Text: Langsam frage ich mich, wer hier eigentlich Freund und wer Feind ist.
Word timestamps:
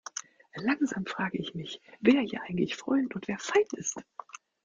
Langsam 0.55 1.05
frage 1.05 1.37
ich 1.37 1.53
mich, 1.53 1.79
wer 1.99 2.21
hier 2.21 2.41
eigentlich 2.41 2.75
Freund 2.75 3.13
und 3.13 3.27
wer 3.27 3.37
Feind 3.37 3.71
ist. 3.73 4.03